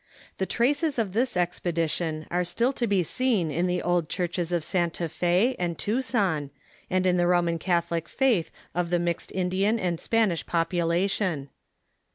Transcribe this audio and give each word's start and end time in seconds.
The 0.39 0.47
traces 0.47 0.97
of 0.97 1.13
this 1.13 1.37
expedition 1.37 2.25
are 2.31 2.43
still 2.43 2.73
to 2.73 2.87
be 2.87 3.03
seen 3.03 3.51
in 3.51 3.67
the 3.67 3.83
old 3.83 4.09
church 4.09 4.39
es 4.39 4.51
of 4.51 4.63
Santa 4.63 5.07
Fe 5.07 5.55
and 5.59 5.77
Tucson, 5.77 6.49
and 6.89 7.05
in 7.05 7.17
the 7.17 7.27
Roman 7.27 7.59
Catholic 7.59 8.09
faith 8.09 8.49
of 8.73 8.89
the 8.89 8.97
mixed 8.97 9.31
Indian 9.31 9.77
and 9.79 9.99
Spanish 9.99 10.43
population. 10.43 11.49